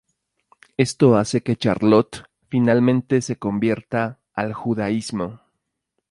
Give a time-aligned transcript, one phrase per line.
[0.77, 5.41] Esto hace que Charlotte finalmente se convierta al judaísmo.